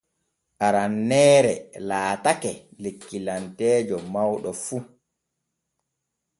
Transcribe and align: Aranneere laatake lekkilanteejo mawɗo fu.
Aranneere 0.65 1.51
laatake 1.87 2.51
lekkilanteejo 2.83 3.97
mawɗo 4.13 4.51
fu. 4.65 4.77